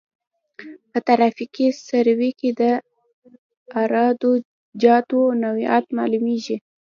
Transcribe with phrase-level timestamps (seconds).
[0.91, 2.63] په ترافیکي سروې کې د
[3.79, 4.31] عراده
[4.81, 6.57] جاتو نوعیت معلومیږي